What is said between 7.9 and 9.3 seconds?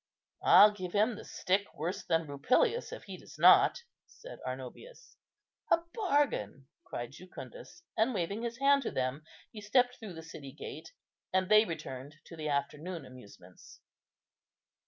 and, waving his hand to them,